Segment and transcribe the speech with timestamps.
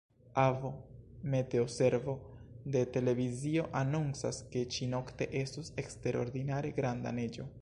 [0.43, 0.69] Avo,
[1.33, 2.15] meteoservo
[2.77, 7.53] de televizio anoncas, ke ĉi-nokte estos eksterordinare granda neĝo.